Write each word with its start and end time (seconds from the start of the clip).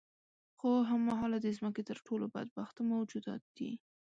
خو 0.57 0.69
هم 0.89 1.01
مهاله 1.09 1.37
د 1.41 1.47
ځمکې 1.57 1.81
تر 1.89 1.97
ټولو 2.07 2.25
بدبخته 2.33 2.81
موجودات 2.93 3.43
دي. 3.57 3.71